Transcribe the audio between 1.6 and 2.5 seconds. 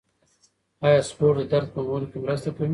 کمولو کې مرسته